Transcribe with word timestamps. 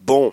Bon, 0.00 0.32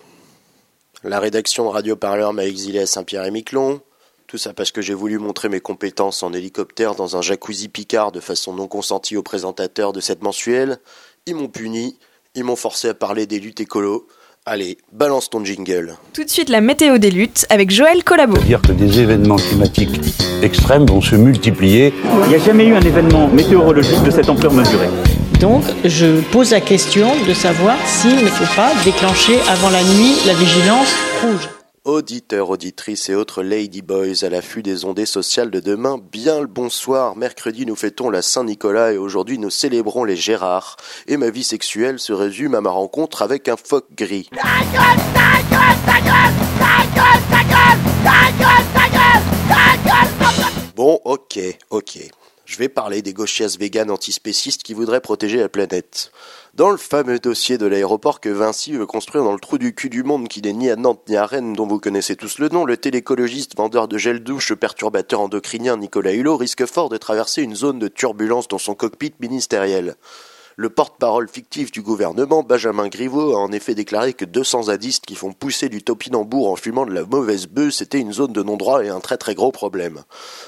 la 1.04 1.20
rédaction 1.20 1.66
de 1.66 1.70
Radio 1.70 1.98
Parleur 1.98 2.32
m'a 2.32 2.46
exilé 2.46 2.80
à 2.80 2.86
Saint-Pierre-et-Miquelon. 2.86 3.82
Tout 4.26 4.38
ça 4.38 4.54
parce 4.54 4.72
que 4.72 4.82
j'ai 4.82 4.94
voulu 4.94 5.20
montrer 5.20 5.50
mes 5.50 5.60
compétences 5.60 6.24
en 6.24 6.32
hélicoptère 6.32 6.96
dans 6.96 7.18
un 7.18 7.22
jacuzzi 7.22 7.68
Picard 7.68 8.14
de 8.14 8.22
façon 8.22 8.54
non 8.54 8.68
consentie 8.68 9.18
aux 9.18 9.24
présentateurs 9.24 9.92
de 9.92 10.00
cette 10.00 10.24
mensuelle. 10.24 10.80
Ils 11.26 11.36
m'ont 11.36 11.50
puni, 11.50 12.00
ils 12.34 12.46
m'ont 12.46 12.56
forcé 12.56 12.90
à 12.90 12.94
parler 12.94 13.28
des 13.28 13.40
luttes 13.40 13.60
écolo. 13.60 14.08
Allez, 14.46 14.78
balance 14.94 15.30
ton 15.30 15.44
jingle. 15.44 15.98
Tout 16.14 16.24
de 16.24 16.30
suite 16.30 16.48
la 16.48 16.62
météo 16.62 16.98
des 16.98 17.12
luttes 17.12 17.46
avec 17.50 17.70
Joël 17.70 18.06
Collabo. 18.06 18.38
dire 18.38 18.62
que 18.62 18.72
des 18.72 19.02
événements 19.02 19.36
climatiques 19.36 20.00
extrêmes 20.42 20.86
vont 20.86 21.02
se 21.02 21.18
multiplier. 21.18 21.94
Il 22.24 22.30
n'y 22.30 22.36
a 22.36 22.40
jamais 22.40 22.66
eu 22.68 22.74
un 22.74 22.82
événement 22.82 23.28
météorologique 23.28 24.02
de 24.04 24.12
cette 24.12 24.30
ampleur 24.30 24.54
mesurée. 24.54 24.88
Donc, 25.40 25.64
je 25.86 26.22
pose 26.32 26.52
la 26.52 26.62
question 26.62 27.12
de 27.28 27.34
savoir 27.34 27.78
s'il 27.86 28.16
ne 28.16 28.30
faut 28.30 28.56
pas 28.56 28.72
déclencher 28.84 29.40
avant 29.48 29.70
la 29.70 29.84
nuit 29.84 30.16
la 30.26 30.34
vigilance 30.34 30.96
rouge. 31.22 31.50
Auditeurs, 31.86 32.50
auditrices 32.50 33.08
et 33.10 33.16
autres 33.16 33.44
ladyboys 33.44 34.26
à 34.26 34.30
l'affût 34.30 34.64
des 34.64 34.84
ondées 34.84 35.06
sociales 35.06 35.52
de 35.52 35.60
demain, 35.60 36.00
bien 36.12 36.42
le 36.42 36.48
bonsoir. 36.48 37.16
Mercredi, 37.16 37.68
nous 37.68 37.76
fêtons 37.76 38.10
la 38.10 38.24
Saint-Nicolas 38.24 38.94
et 38.94 38.98
aujourd'hui, 38.98 39.38
nous 39.38 39.52
célébrons 39.52 40.04
les 40.04 40.16
Gérards. 40.16 40.76
Et 41.08 41.18
ma 41.18 41.30
vie 41.30 41.44
sexuelle 41.44 42.00
se 42.00 42.14
résume 42.14 42.56
à 42.56 42.62
ma 42.62 42.72
rencontre 42.72 43.22
avec 43.22 43.48
un 43.48 43.58
phoque 43.58 43.88
gris. 43.96 44.30
Bon, 50.76 51.00
ok, 51.06 51.40
ok. 51.70 52.00
Je 52.48 52.58
vais 52.60 52.70
parler 52.70 53.02
des 53.02 53.12
gauchias 53.12 53.58
véganes 53.60 53.92
antispécistes 53.92 54.64
qui 54.64 54.74
voudraient 54.74 55.02
protéger 55.02 55.38
la 55.38 55.50
planète. 55.50 56.14
Dans 56.54 56.70
le 56.70 56.78
fameux 56.78 57.20
dossier 57.20 57.58
de 57.58 57.66
l'aéroport 57.66 58.22
que 58.22 58.30
Vinci 58.30 58.72
veut 58.72 58.86
construire 58.86 59.26
dans 59.26 59.34
le 59.34 59.40
trou 59.40 59.58
du 59.58 59.76
cul 59.76 59.90
du 59.90 60.02
monde 60.02 60.30
qui 60.30 60.42
n'est 60.42 60.54
ni 60.54 60.70
à 60.70 60.78
Nantes 60.78 61.04
ni 61.10 61.18
à 61.18 61.26
Rennes, 61.26 61.52
dont 61.52 61.68
vous 61.68 61.82
connaissez 61.82 62.16
tous 62.16 62.40
le 62.40 62.48
nom, 62.48 62.64
le 62.64 62.78
télécologiste 62.78 63.58
vendeur 63.58 63.90
de 63.90 63.98
gel 63.98 64.24
douche 64.24 64.54
perturbateur 64.54 65.20
endocrinien 65.20 65.76
Nicolas 65.76 66.14
Hulot 66.14 66.38
risque 66.38 66.66
fort 66.66 66.88
de 66.88 66.96
traverser 66.96 67.42
une 67.42 67.54
zone 67.54 67.80
de 67.80 67.90
turbulence 67.90 68.48
dans 68.48 68.58
son 68.58 68.76
cockpit 68.76 69.14
ministériel. 69.20 69.98
Le 70.60 70.72
porte-parole 70.72 71.30
fictif 71.30 71.72
du 71.72 71.84
gouvernement, 71.84 72.42
Benjamin 72.42 72.88
Griveaux, 72.88 73.36
a 73.36 73.38
en 73.38 73.52
effet 73.52 73.76
déclaré 73.76 74.14
que 74.14 74.26
200 74.26 74.64
zadistes 74.64 75.06
qui 75.06 75.14
font 75.14 75.32
pousser 75.32 75.70
du 75.70 75.84
topinambour 75.84 76.50
en 76.50 76.56
fumant 76.56 76.88
de 76.88 76.94
la 76.96 77.06
mauvaise 77.06 77.46
bœuf, 77.46 77.76
c'était 77.76 78.00
une 78.00 78.12
zone 78.12 78.34
de 78.34 78.42
non-droit 78.42 78.84
et 78.84 78.90
un 78.90 79.00
très 79.00 79.18
très 79.18 79.36
gros 79.36 79.52
problème. 79.52 80.02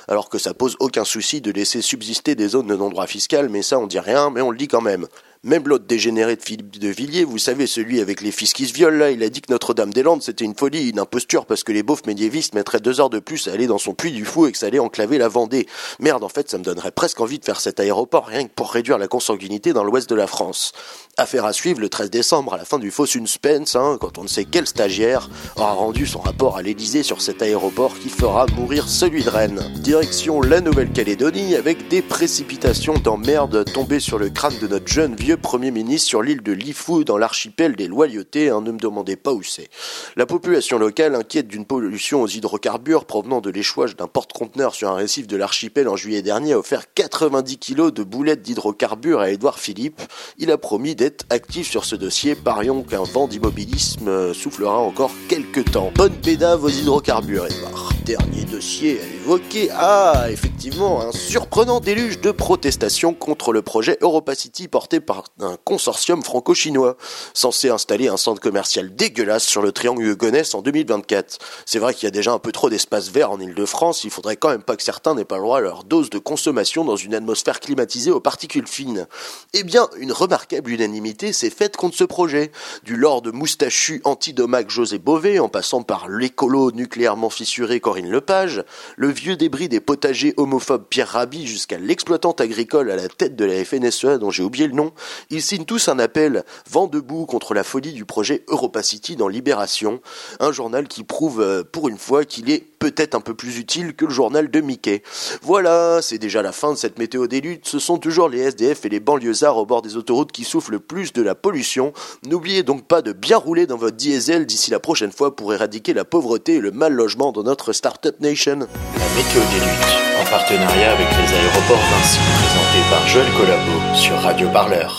Alors 0.07 0.30
que 0.30 0.39
ça 0.39 0.55
pose 0.55 0.77
aucun 0.80 1.05
souci 1.05 1.41
de 1.41 1.52
laisser 1.52 1.83
subsister 1.83 2.33
des 2.33 2.47
zones 2.47 2.65
de 2.65 2.75
non-droit 2.75 3.05
fiscal, 3.05 3.49
mais 3.49 3.61
ça 3.61 3.77
on 3.77 3.85
dit 3.85 3.99
rien, 3.99 4.31
mais 4.31 4.41
on 4.41 4.49
le 4.49 4.57
dit 4.57 4.67
quand 4.67 4.81
même. 4.81 5.05
Même 5.43 5.69
l'autre 5.69 5.85
dégénéré 5.85 6.35
de 6.35 6.41
Philippe 6.41 6.80
de 6.80 6.89
Villiers, 6.89 7.23
vous 7.23 7.37
savez, 7.37 7.65
celui 7.65 8.02
avec 8.02 8.19
les 8.19 8.31
fils 8.31 8.52
qui 8.52 8.65
se 8.65 8.73
violent, 8.73 8.97
là, 8.97 9.11
il 9.11 9.23
a 9.23 9.30
dit 9.30 9.39
que 9.39 9.53
Notre-Dame-des-Landes, 9.53 10.21
c'était 10.21 10.43
une 10.43 10.53
folie, 10.53 10.89
une 10.89 10.99
imposture, 10.99 11.45
parce 11.45 11.63
que 11.63 11.71
les 11.71 11.81
beaufs 11.81 12.05
médiévistes 12.05 12.53
mettraient 12.55 12.81
deux 12.81 12.99
heures 12.99 13.09
de 13.09 13.19
plus 13.19 13.47
à 13.47 13.53
aller 13.53 13.65
dans 13.65 13.77
son 13.77 13.93
puits 13.93 14.11
du 14.11 14.25
fou 14.25 14.47
et 14.47 14.52
que 14.52 14.57
ça 14.57 14.65
allait 14.65 14.80
enclaver 14.80 15.17
la 15.17 15.30
Vendée. 15.30 15.65
Merde, 15.99 16.25
en 16.25 16.30
fait, 16.30 16.49
ça 16.49 16.57
me 16.57 16.63
donnerait 16.65 16.91
presque 16.91 17.21
envie 17.21 17.39
de 17.39 17.45
faire 17.45 17.61
cet 17.61 17.80
aéroport, 17.80 18.25
rien 18.25 18.43
que 18.43 18.52
pour 18.53 18.69
réduire 18.69 18.97
la 18.97 19.07
consanguinité 19.07 19.71
dans 19.71 19.85
l'ouest 19.85 19.98
de 20.08 20.16
la 20.16 20.28
France. 20.28 20.73
Affaire 21.17 21.44
à 21.44 21.52
suivre 21.52 21.81
le 21.81 21.89
13 21.89 22.09
décembre, 22.09 22.53
à 22.53 22.58
la 22.58 22.64
fin 22.64 22.80
du 22.80 22.92
faux 22.92 23.05
suspense, 23.05 23.75
hein, 23.75 23.97
quand 24.00 24.17
on 24.17 24.23
ne 24.23 24.28
sait 24.30 24.45
quel 24.45 24.66
stagiaire 24.67 25.30
aura 25.58 25.73
rendu 25.73 26.08
son 26.08 26.19
rapport 26.19 26.55
à 26.55 26.61
l'Élysée 26.61 27.03
sur 27.03 27.22
cet 27.22 27.42
aéroport 27.42 28.00
qui 28.00 28.08
fera 28.08 28.45
mourir 28.55 28.88
celui 28.88 29.23
de 29.23 29.30
Rennes. 29.30 29.61
Direction 29.80 30.42
la 30.42 30.61
Nouvelle-Calédonie, 30.61 31.55
avec 31.55 31.89
des 31.89 32.02
précipitations 32.02 32.94
d'emmerde 32.94 33.66
tombées 33.73 34.00
sur 34.00 34.17
le 34.17 34.30
crâne 34.30 34.58
de 34.61 34.67
notre 34.67 34.88
jeune 34.88 35.16
vieux 35.16 35.36
Premier 35.36 35.72
ministre 35.72 36.08
sur 36.08 36.22
l'île 36.22 36.42
de 36.42 36.53
Lifou 36.53 37.03
dans 37.03 37.17
l'archipel 37.17 37.75
des 37.75 37.88
Loyautés, 37.88 38.50
hein, 38.50 38.61
ne 38.61 38.72
me 38.72 38.80
demandez 38.80 39.16
pas 39.16 39.33
où 39.33 39.44
c'est. 39.44 39.70
La 40.16 40.25
population 40.25 40.77
locale 40.77 41.16
inquiète 41.16 41.47
d'une 41.47 41.66
pollution 41.66 42.22
aux 42.22 42.27
hydrocarbures 42.27 43.05
provenant 43.05 43.42
de 43.42 43.50
l'échouage 43.50 43.95
d'un 43.95 44.08
porte-conteneur 44.08 44.73
sur 44.73 44.89
un 44.89 44.95
récif 44.95 45.27
de 45.27 45.36
l'archipel 45.36 45.88
en 45.88 45.95
juillet 45.95 46.22
dernier 46.22 46.54
a 46.54 46.60
offert 46.60 46.93
90 46.93 47.58
kilos 47.58 47.93
de 47.93 48.04
boulettes 48.04 48.42
d'hydrocarbures 48.42 49.20
à 49.20 49.31
Édouard 49.31 49.60
Philippe. 49.60 49.89
Il 50.38 50.52
a 50.52 50.58
promis 50.58 50.95
d'être 50.95 51.26
actif 51.30 51.70
sur 51.70 51.86
ce 51.86 51.95
dossier, 51.95 52.36
parions 52.36 52.83
qu'un 52.83 53.04
vent 53.04 53.27
d'immobilisme 53.27 54.33
soufflera 54.33 54.80
encore 54.80 55.11
quelques 55.27 55.72
temps. 55.72 55.92
Bonne 55.95 56.16
pédave 56.16 56.64
aux 56.64 56.70
hydrocarbures, 56.70 57.48
Edouard. 57.48 57.92
Dernier 58.05 58.44
dossier 58.45 58.99
à 58.99 59.18
évoquer. 59.30 59.70
Ah, 59.73 60.26
effectivement, 60.32 61.02
un 61.02 61.12
surprenant 61.12 61.80
déluge 61.80 62.20
de 62.20 62.32
protestations 62.32 63.14
contre 63.14 63.54
le 63.54 63.62
projet 63.62 63.95
Europacity 64.02 64.67
porté 64.67 65.00
par 65.00 65.26
un 65.40 65.56
consortium 65.64 66.23
franco-chinois, 66.23 66.98
censé 67.36 67.70
installer 67.70 68.08
un 68.08 68.17
centre 68.17 68.42
commercial 68.42 68.95
dégueulasse 68.95 69.44
sur 69.44 69.62
le 69.62 69.72
triangle 69.72 70.04
Hugonès 70.04 70.56
en 70.56 70.64
2024. 70.64 71.38
C'est 71.67 71.78
vrai 71.78 71.94
qu'il 71.94 72.06
y 72.06 72.08
a 72.08 72.12
déjà 72.12 72.32
un 72.32 72.40
peu 72.40 72.52
trop 72.52 72.72
d'espace 72.72 73.12
vert 73.12 73.30
en 73.30 73.40
Ile-de-France, 73.40 74.04
il 74.04 74.10
faudrait 74.10 74.36
quand 74.36 74.50
même 74.50 74.64
pas 74.64 74.76
que 74.76 74.82
certains 74.82 75.14
n'aient 75.14 75.26
pas 75.26 75.38
le 75.38 75.44
droit 75.44 75.60
à 75.60 75.61
leur 75.61 75.84
dose 75.84 76.10
de 76.10 76.17
consommation 76.17 76.84
dans 76.84 76.96
une 76.96 77.14
atmosphère 77.14 77.60
climatisée 77.60 78.10
aux 78.10 78.20
particules 78.20 78.67
fines. 78.67 79.06
Eh 79.54 79.61
bien, 79.61 79.90
une 80.00 80.11
remarquable 80.11 80.72
unanimité 80.72 81.34
s'est 81.34 81.52
faite 81.52 81.78
contre 81.78 81.96
ce 81.96 82.04
projet. 82.04 82.52
Du 82.82 82.96
lord 82.96 83.22
moustachu 83.32 84.02
antidomac 84.06 84.72
José 84.72 84.98
Bové, 84.98 85.40
en 85.40 85.50
passant 85.50 85.84
par 85.84 86.10
l'écolo 86.10 86.72
nucléairement 86.72 87.30
fissuré 87.30 87.80
Corinne 87.80 88.10
Lepage, 88.10 88.64
le 88.98 89.18
vieux 89.19 89.35
débris 89.35 89.67
des 89.67 89.81
potagers 89.81 90.33
homophobes. 90.37 90.85
Pierre 90.89 91.09
Rabhi 91.09 91.45
jusqu'à 91.45 91.77
l'exploitante 91.77 92.39
agricole 92.39 92.89
à 92.89 92.95
la 92.95 93.09
tête 93.09 93.35
de 93.35 93.43
la 93.43 93.65
FNSEA 93.65 94.17
dont 94.17 94.31
j'ai 94.31 94.43
oublié 94.43 94.65
le 94.65 94.73
nom, 94.73 94.93
ils 95.30 95.41
signent 95.41 95.65
tous 95.65 95.89
un 95.89 95.99
appel 95.99 96.45
vent 96.69 96.87
debout 96.87 97.25
contre 97.25 97.53
la 97.53 97.63
folie 97.63 97.91
du 97.91 98.05
projet 98.05 98.43
Europacity 98.47 99.17
dans 99.17 99.27
Libération, 99.27 99.99
un 100.39 100.53
journal 100.53 100.87
qui 100.87 101.03
prouve 101.03 101.41
euh, 101.41 101.63
pour 101.69 101.89
une 101.89 101.97
fois 101.97 102.23
qu'il 102.23 102.49
est 102.49 102.63
peut-être 102.80 103.16
un 103.16 103.22
peu 103.22 103.34
plus 103.34 103.60
utile 103.60 103.94
que 103.94 104.06
le 104.06 104.12
journal 104.12 104.50
de 104.50 104.62
Mickey. 104.62 105.04
Voilà, 105.42 106.00
c'est 106.02 106.17
déjà 106.17 106.42
la 106.42 106.52
fin 106.52 106.72
de 106.72 106.78
cette 106.78 106.98
météo 106.98 107.28
des 107.28 107.42
luttes, 107.42 107.67
ce 107.67 107.80
sont 107.80 107.98
toujours 107.98 108.30
les 108.30 108.40
SDF 108.40 108.86
et 108.86 108.90
les 108.90 109.00
banlieusards 109.00 109.58
au 109.58 109.66
bord 109.66 109.82
des 109.82 109.98
autoroutes 109.98 110.32
qui 110.32 110.44
souffrent 110.44 110.72
le 110.72 110.80
plus 110.80 111.14
de 111.14 111.22
la 111.22 111.36
pollution. 111.36 111.94
N'oubliez 112.26 112.64
donc 112.64 112.86
pas 112.88 113.02
de 113.02 113.12
bien 113.12 113.38
rouler 113.38 113.67
dans 113.67 113.78
votre 113.78 113.98
diesel 113.98 114.45
d'ici 114.45 114.72
la 114.72 114.80
prochaine 114.80 115.12
fois 115.12 115.36
pour 115.36 115.54
éradiquer 115.54 115.94
la 115.94 116.06
pauvreté 116.06 116.56
et 116.56 116.60
le 116.60 116.72
mal 116.72 116.94
logement 116.94 117.32
dans 117.32 117.44
notre 117.44 117.73
Startup 117.73 118.20
Nation. 118.20 118.60
La 118.60 119.10
météo 119.16 119.42
des 119.42 119.60
luttes, 119.60 120.22
en 120.22 120.30
partenariat 120.30 120.94
avec 120.94 121.08
les 121.10 121.34
aéroports 121.34 121.86
Vinci, 121.92 122.20
présenté 122.40 122.90
par 122.90 123.08
Joël 123.08 123.28
Collabo 123.38 123.96
sur 123.96 124.16
Radio 124.16 124.48
Parleur. 124.50 124.98